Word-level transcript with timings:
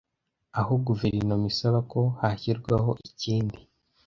aho 0.59 0.73
Guverinoma 0.87 1.45
isaba 1.53 1.79
ko 1.91 1.99
hashyirwaho 2.19 2.91
ikindi 3.09 3.59